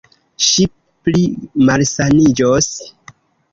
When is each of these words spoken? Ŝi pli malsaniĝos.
Ŝi 0.45 0.63
pli 1.09 1.21
malsaniĝos. 1.69 2.73